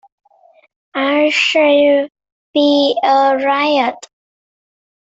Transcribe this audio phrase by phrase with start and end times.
[0.95, 2.07] I shall
[2.55, 4.07] be a riot.